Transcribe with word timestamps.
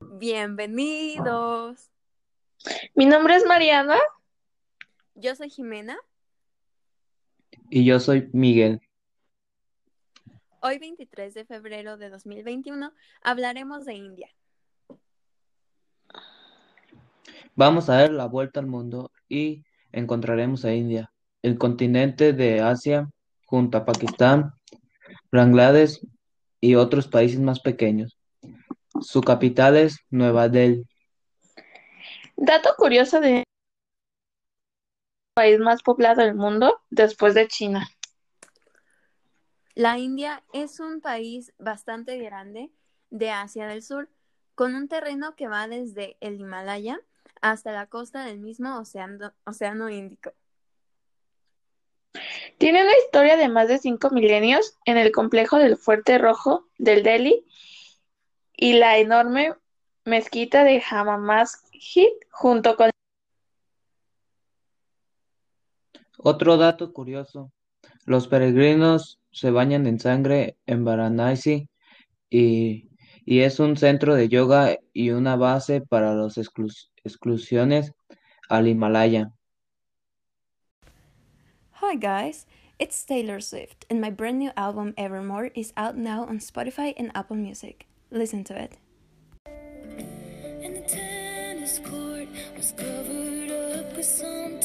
Bienvenidos. 0.00 1.90
Mi 2.94 3.06
nombre 3.06 3.36
es 3.36 3.44
Mariana. 3.44 3.96
Yo 5.14 5.34
soy 5.34 5.50
Jimena. 5.50 5.96
Y 7.70 7.84
yo 7.84 7.98
soy 8.00 8.28
Miguel. 8.32 8.80
Hoy 10.60 10.78
23 10.78 11.34
de 11.34 11.44
febrero 11.44 11.96
de 11.96 12.10
2021 12.10 12.92
hablaremos 13.22 13.84
de 13.84 13.94
India. 13.94 14.28
Vamos 17.54 17.88
a 17.88 17.94
dar 17.94 18.12
la 18.12 18.26
vuelta 18.26 18.60
al 18.60 18.66
mundo 18.66 19.10
y 19.28 19.64
encontraremos 19.92 20.64
a 20.64 20.74
India, 20.74 21.12
el 21.42 21.58
continente 21.58 22.32
de 22.32 22.60
Asia, 22.60 23.08
junto 23.46 23.78
a 23.78 23.84
Pakistán, 23.84 24.52
Bangladesh 25.30 26.00
y 26.60 26.74
otros 26.74 27.08
países 27.08 27.40
más 27.40 27.60
pequeños. 27.60 28.17
Su 29.00 29.20
capital 29.20 29.76
es 29.76 29.98
Nueva 30.10 30.48
Delhi. 30.48 30.84
Dato 32.36 32.74
curioso 32.76 33.20
de 33.20 33.38
el 33.38 33.44
país 35.34 35.58
más 35.58 35.82
poblado 35.82 36.22
del 36.22 36.34
mundo 36.34 36.80
después 36.90 37.34
de 37.34 37.48
China. 37.48 37.88
La 39.74 39.98
India 39.98 40.42
es 40.52 40.80
un 40.80 41.00
país 41.00 41.52
bastante 41.58 42.18
grande 42.18 42.70
de 43.10 43.30
Asia 43.30 43.66
del 43.66 43.82
Sur, 43.82 44.08
con 44.54 44.74
un 44.74 44.88
terreno 44.88 45.36
que 45.36 45.46
va 45.46 45.68
desde 45.68 46.16
el 46.20 46.40
Himalaya 46.40 47.00
hasta 47.40 47.70
la 47.70 47.86
costa 47.86 48.24
del 48.24 48.40
mismo 48.40 48.78
océano, 48.78 49.32
océano 49.44 49.88
Índico. 49.88 50.32
Tiene 52.58 52.82
una 52.82 52.96
historia 53.04 53.36
de 53.36 53.48
más 53.48 53.68
de 53.68 53.78
cinco 53.78 54.10
milenios 54.10 54.76
en 54.84 54.96
el 54.96 55.12
complejo 55.12 55.58
del 55.58 55.76
Fuerte 55.76 56.18
Rojo 56.18 56.66
del 56.78 57.04
Delhi 57.04 57.46
y 58.60 58.72
la 58.72 58.98
enorme 58.98 59.54
mezquita 60.04 60.64
de 60.64 60.80
Jama 60.80 61.16
Masjid 61.16 62.08
junto 62.30 62.76
con 62.76 62.90
Otro 66.20 66.56
dato 66.56 66.92
curioso, 66.92 67.52
los 68.04 68.26
peregrinos 68.26 69.20
se 69.30 69.52
bañan 69.52 69.86
en 69.86 70.00
sangre 70.00 70.56
en 70.66 70.84
Varanasi 70.84 71.68
y, 72.28 72.90
y 73.24 73.40
es 73.40 73.60
un 73.60 73.76
centro 73.76 74.16
de 74.16 74.28
yoga 74.28 74.76
y 74.92 75.10
una 75.10 75.36
base 75.36 75.80
para 75.80 76.14
las 76.14 76.36
excursiones 76.36 77.92
al 78.48 78.66
Himalaya. 78.66 79.30
Hi 81.80 81.94
guys, 81.94 82.46
it's 82.80 83.04
Taylor 83.04 83.40
Swift 83.40 83.86
and 83.88 84.00
my 84.00 84.10
brand 84.10 84.40
new 84.40 84.50
album 84.56 84.94
Evermore 84.96 85.52
is 85.54 85.72
out 85.76 85.96
now 85.96 86.24
on 86.24 86.40
Spotify 86.40 86.92
and 86.98 87.12
Apple 87.14 87.36
Music. 87.36 87.87
Listen 88.10 88.42
to 88.44 88.58
it. 88.58 88.72
And 89.44 90.76
the 90.76 90.80
tennis 90.80 91.78
court 91.80 92.28
was 92.56 92.72
covered 92.72 93.50
up 93.50 93.96
with 93.96 94.06
some 94.06 94.58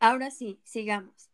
Ahora 0.00 0.30
sí, 0.30 0.60
sigamos. 0.64 1.30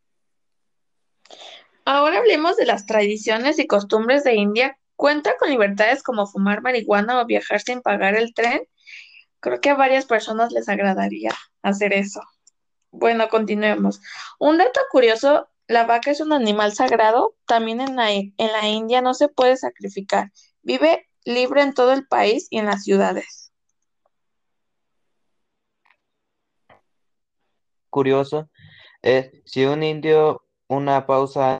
Ahora 1.84 2.18
hablemos 2.18 2.56
de 2.56 2.66
las 2.66 2.86
tradiciones 2.86 3.58
y 3.58 3.66
costumbres 3.66 4.22
de 4.22 4.34
India. 4.34 4.78
¿Cuenta 4.94 5.36
con 5.38 5.50
libertades 5.50 6.04
como 6.04 6.26
fumar 6.26 6.62
marihuana 6.62 7.20
o 7.20 7.26
viajar 7.26 7.60
sin 7.60 7.82
pagar 7.82 8.14
el 8.14 8.32
tren? 8.32 8.62
Creo 9.40 9.60
que 9.60 9.70
a 9.70 9.74
varias 9.74 10.06
personas 10.06 10.52
les 10.52 10.68
agradaría 10.68 11.34
hacer 11.62 11.94
eso. 11.94 12.20
Bueno, 12.92 13.28
continuemos. 13.28 14.00
Un 14.38 14.58
dato 14.58 14.80
curioso, 14.90 15.48
la 15.66 15.84
vaca 15.84 16.10
es 16.10 16.20
un 16.20 16.32
animal 16.32 16.74
sagrado. 16.74 17.36
También 17.46 17.80
en 17.80 17.96
la, 17.96 18.68
India 18.68 19.00
no 19.00 19.14
se 19.14 19.28
puede 19.28 19.56
sacrificar. 19.56 20.30
Vive 20.62 21.08
libre 21.24 21.62
en 21.62 21.74
todo 21.74 21.92
el 21.92 22.06
país 22.06 22.46
y 22.50 22.58
en 22.58 22.66
las 22.66 22.84
ciudades. 22.84 23.39
Curioso 27.90 28.48
es 29.02 29.30
si 29.44 29.64
un 29.64 29.82
indio, 29.82 30.44
una 30.68 31.06
pausa 31.06 31.58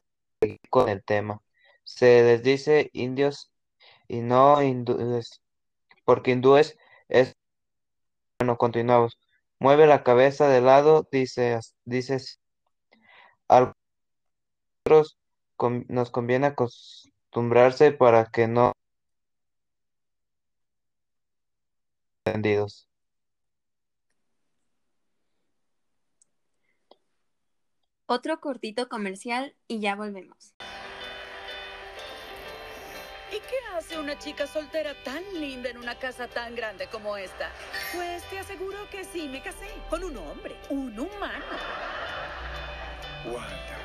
con 0.71 0.89
el 0.89 1.03
tema. 1.05 1.43
Se 1.85 2.23
les 2.23 2.43
dice 2.43 2.91
indios 2.93 3.53
y 4.09 4.21
no 4.21 4.63
hindúes, 4.63 5.43
porque 6.05 6.33
hindúes 6.33 6.77
es... 7.09 7.37
Bueno, 8.39 8.57
continuamos. 8.57 9.19
Mueve 9.59 9.87
la 9.87 10.03
cabeza 10.03 10.49
de 10.49 10.61
lado, 10.63 11.07
dice, 11.13 11.59
dices, 11.85 12.41
a 13.49 13.75
nosotros 14.87 15.19
nos 15.89 16.11
conviene 16.11 16.47
acostumbrarse 16.49 17.93
para 17.93 18.27
que 18.27 18.49
no 18.49 18.73
entendidos. 22.25 22.90
Otro 28.13 28.41
cortito 28.41 28.89
comercial 28.89 29.55
y 29.69 29.79
ya 29.79 29.95
volvemos. 29.95 30.53
¿Y 33.31 33.39
qué 33.39 33.57
hace 33.77 34.01
una 34.01 34.19
chica 34.19 34.49
soltera 34.49 35.01
tan 35.05 35.23
linda 35.35 35.71
en 35.71 35.79
una 35.79 35.97
casa 35.97 36.27
tan 36.27 36.57
grande 36.57 36.89
como 36.89 37.17
esta? 37.17 37.53
Pues 37.95 38.25
te 38.25 38.41
aseguro 38.41 38.79
que 38.91 39.05
sí, 39.05 39.29
me 39.29 39.41
casé 39.41 39.69
con 39.89 40.03
un 40.03 40.17
hombre, 40.17 40.57
un 40.71 40.99
humano. 40.99 41.45
Wanda. 43.27 43.79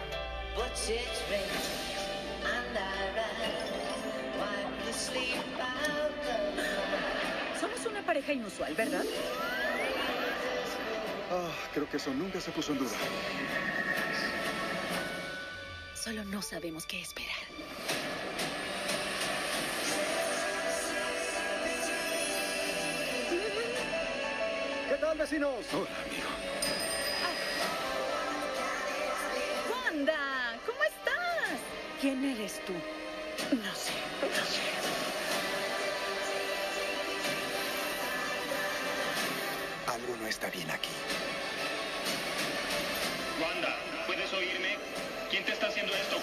Somos 7.61 7.85
una 7.85 8.01
pareja 8.01 8.33
inusual, 8.33 8.73
¿verdad? 8.73 9.05
Ah, 11.29 11.51
creo 11.75 11.87
que 11.87 11.97
eso 11.97 12.11
nunca 12.11 12.41
se 12.41 12.49
puso 12.49 12.71
en 12.71 12.79
duda. 12.79 12.97
Solo 16.05 16.23
no 16.25 16.39
sabemos 16.39 16.85
qué 16.85 17.01
esperar. 17.01 17.33
¿Qué 24.87 24.95
tal, 25.01 25.17
vecinos? 25.17 25.65
Hola, 25.73 25.89
amigo. 26.05 26.29
Wanda, 29.73 30.59
¿cómo 30.67 30.83
estás? 30.83 31.59
¿Quién 31.99 32.23
eres 32.23 32.61
tú? 32.67 32.73
No 33.55 33.73
sé, 33.73 33.93
no 34.21 34.45
sé. 34.45 34.61
Algo 39.87 40.15
no 40.21 40.27
está 40.27 40.51
bien 40.51 40.69
aquí. 40.69 40.89
Wanda, 43.41 43.75
¿puedes 44.05 44.31
oírme? 44.33 44.77
¿Quién 45.55 45.59
te 45.59 45.65
está 45.67 45.67
haciendo 45.67 45.93
esto? 45.93 46.17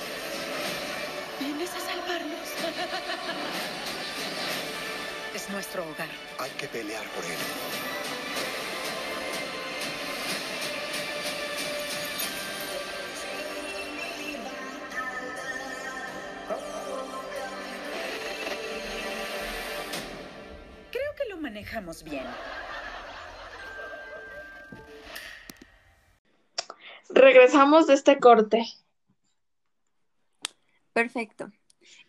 ¿Vienes 1.40 1.70
a 1.70 1.80
salvarnos? 1.80 2.38
Es 5.34 5.48
nuestro 5.48 5.82
hogar. 5.82 6.10
Hay 6.38 6.50
que 6.50 6.68
pelear 6.68 7.06
por 7.06 7.24
él. 7.24 7.38
Creo 20.90 21.14
que 21.16 21.24
lo 21.30 21.38
manejamos 21.38 22.02
bien. 22.02 22.26
Regresamos 27.08 27.86
de 27.86 27.94
este 27.94 28.18
corte. 28.18 28.66
Perfecto. 30.92 31.50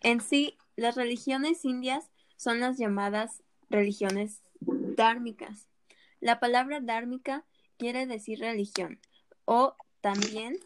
En 0.01 0.21
sí, 0.21 0.57
las 0.75 0.95
religiones 0.95 1.65
indias 1.65 2.09
son 2.35 2.59
las 2.59 2.77
llamadas 2.77 3.43
religiones 3.69 4.41
dármicas. 4.61 5.67
La 6.19 6.39
palabra 6.39 6.79
dármica 6.79 7.45
quiere 7.77 8.05
decir 8.05 8.39
religión 8.39 8.99
o 9.45 9.75
también 10.01 10.57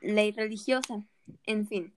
ley 0.00 0.32
religiosa. 0.32 1.04
En 1.44 1.66
fin, 1.66 1.92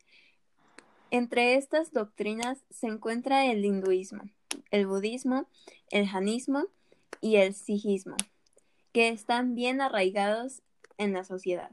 entre 1.12 1.56
estas 1.56 1.92
doctrinas 1.92 2.64
se 2.70 2.88
encuentra 2.88 3.46
el 3.46 3.64
hinduismo, 3.64 4.24
el 4.72 4.88
budismo, 4.88 5.48
el 5.90 6.08
janismo 6.08 6.66
y 7.22 7.36
el 7.38 7.54
sijismo, 7.54 8.16
que 8.92 9.10
están 9.10 9.56
bien 9.56 9.82
arraigados 9.82 10.62
en 10.98 11.14
la 11.14 11.24
sociedad. 11.24 11.72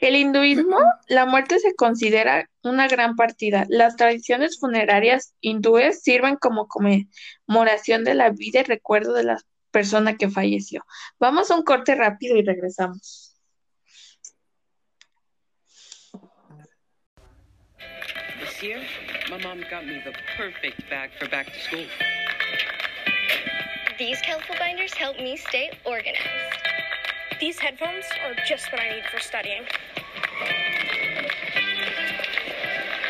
El 0.00 0.16
hinduismo, 0.16 0.78
la 1.08 1.26
muerte 1.26 1.58
se 1.58 1.74
considera 1.74 2.48
una 2.62 2.86
gran 2.88 3.16
partida. 3.16 3.64
Las 3.68 3.96
tradiciones 3.96 4.58
funerarias 4.58 5.34
hindúes 5.40 6.02
sirven 6.02 6.36
como 6.36 6.68
conmemoración 6.68 8.04
de 8.04 8.14
la 8.14 8.30
vida 8.30 8.60
y 8.60 8.64
recuerdo 8.64 9.14
de 9.14 9.24
la 9.24 9.38
persona 9.70 10.16
que 10.16 10.28
falleció. 10.28 10.84
Vamos 11.18 11.50
a 11.50 11.56
un 11.56 11.62
corte 11.62 11.94
rápido 11.94 12.36
y 12.36 12.42
regresamos. 12.42 13.36
This 18.40 18.62
year, 18.62 18.80
my 19.30 19.38
mom 19.42 19.60
got 19.70 19.86
me 19.86 20.00
the 20.04 20.12
perfect 20.36 20.88
bag 20.90 21.10
for 21.18 21.28
back 21.28 21.46
to 21.46 21.58
school. 21.58 21.86
These 23.98 24.20
colorful 24.22 24.56
binders 24.58 24.94
help 24.94 25.18
me 25.18 25.36
stay 25.36 25.70
organized. 25.84 26.59
These 27.40 27.58
headphones 27.58 28.04
are 28.26 28.34
just 28.46 28.70
what 28.70 28.82
I 28.82 28.90
need 28.90 29.04
for 29.10 29.18
studying. 29.18 29.62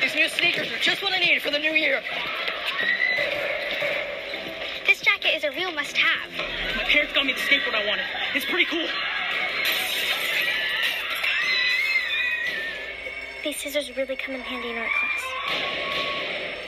These 0.00 0.14
new 0.14 0.28
sneakers 0.28 0.70
are 0.70 0.78
just 0.78 1.02
what 1.02 1.12
I 1.12 1.18
need 1.18 1.42
for 1.42 1.50
the 1.50 1.58
new 1.58 1.72
year. 1.72 2.00
This 4.86 5.00
jacket 5.00 5.34
is 5.34 5.42
a 5.42 5.50
real 5.50 5.72
must 5.72 5.96
have. 5.96 6.30
My 6.76 6.84
parents 6.84 7.12
got 7.12 7.26
me 7.26 7.32
the 7.32 7.40
skateboard 7.40 7.74
I 7.74 7.84
wanted. 7.84 8.04
It's 8.32 8.44
pretty 8.44 8.66
cool. 8.66 8.86
These 13.42 13.56
scissors 13.56 13.96
really 13.96 14.14
come 14.14 14.36
in 14.36 14.42
handy 14.42 14.70
in 14.70 14.78
art 14.78 14.90
class. 14.92 15.24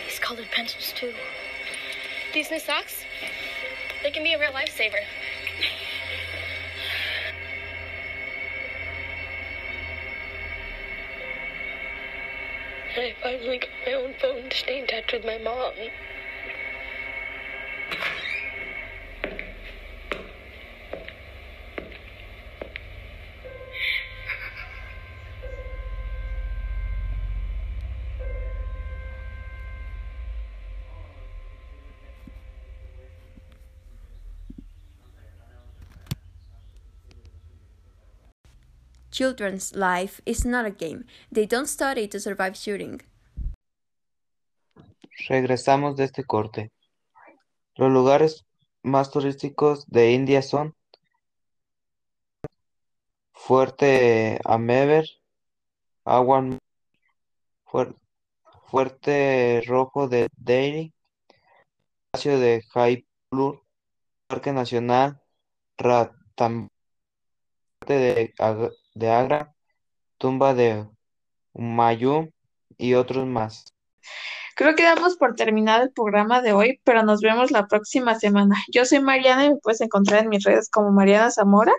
These 0.08 0.18
colored 0.18 0.50
pencils, 0.50 0.92
too. 0.96 1.14
These 2.34 2.50
new 2.50 2.58
socks, 2.58 3.04
they 4.02 4.10
can 4.10 4.24
be 4.24 4.32
a 4.32 4.38
real 4.40 4.50
lifesaver. 4.50 5.04
I 12.94 13.14
finally 13.22 13.58
got 13.58 13.70
my 13.86 13.92
own 13.94 14.14
phone 14.20 14.50
to 14.50 14.56
stay 14.56 14.78
in 14.78 14.86
touch 14.86 15.12
with 15.12 15.24
my 15.24 15.38
mom. 15.38 15.72
Children's 39.12 39.76
life 39.76 40.20
is 40.24 40.44
not 40.44 40.64
a 40.64 40.70
game. 40.70 41.04
They 41.30 41.46
don't 41.46 41.68
study 41.68 42.08
to 42.08 42.18
survive 42.18 42.56
shooting. 42.56 43.02
Regresamos 45.28 45.96
de 45.96 46.04
este 46.04 46.24
corte. 46.24 46.72
Los 47.76 47.92
lugares 47.92 48.44
más 48.82 49.10
turísticos 49.10 49.86
de 49.86 50.12
India 50.12 50.42
son 50.42 50.74
Fuerte 53.34 54.40
Amever, 54.44 55.04
Agua 56.04 56.42
Fuer- 57.66 57.94
Fuerte 58.66 59.62
Rojo 59.66 60.08
de 60.08 60.28
Delhi, 60.36 60.92
Palacio 62.10 62.38
de 62.38 62.62
Jaipur, 62.72 63.62
Parque 64.26 64.52
Nacional 64.52 65.20
Ranthambore 65.76 66.70
de, 67.86 68.34
de 68.94 69.10
Agra, 69.10 69.54
Tumba 70.18 70.54
de 70.54 70.86
Humayun 71.52 72.32
y 72.78 72.94
otros 72.94 73.26
más. 73.26 73.64
Creo 74.54 74.74
que 74.74 74.82
damos 74.82 75.16
por 75.16 75.34
terminado 75.34 75.82
el 75.82 75.92
programa 75.92 76.42
de 76.42 76.52
hoy, 76.52 76.80
pero 76.84 77.02
nos 77.02 77.20
vemos 77.20 77.50
la 77.50 77.66
próxima 77.66 78.18
semana. 78.18 78.56
Yo 78.72 78.84
soy 78.84 79.00
Mariana 79.00 79.46
y 79.46 79.50
me 79.50 79.56
puedes 79.56 79.80
encontrar 79.80 80.22
en 80.22 80.28
mis 80.28 80.44
redes 80.44 80.68
como 80.70 80.92
Mariana 80.92 81.30
Zamora. 81.30 81.72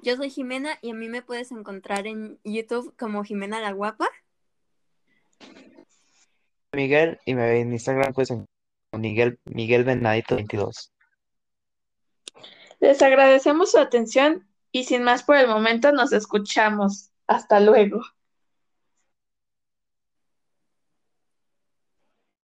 Yo 0.00 0.16
soy 0.16 0.30
Jimena 0.30 0.78
y 0.80 0.92
a 0.92 0.94
mí 0.94 1.08
me 1.08 1.22
puedes 1.22 1.52
encontrar 1.52 2.06
en 2.06 2.38
YouTube 2.44 2.94
como 2.96 3.24
Jimena 3.24 3.60
la 3.60 3.72
Guapa. 3.72 4.08
Miguel 6.72 7.18
y 7.24 7.34
me 7.34 7.60
en 7.60 7.72
Instagram 7.72 8.12
pues 8.12 8.30
en 8.30 8.46
Miguel, 8.92 9.38
Miguel 9.44 9.84
Venadito 9.84 10.36
22. 10.36 10.92
Les 12.80 13.02
agradecemos 13.02 13.72
su 13.72 13.78
atención 13.78 14.48
y 14.72 14.84
sin 14.84 15.02
más 15.02 15.22
por 15.22 15.36
el 15.36 15.48
momento 15.48 15.92
nos 15.92 16.12
escuchamos. 16.12 17.10
Hasta 17.26 17.60
luego. 17.60 18.02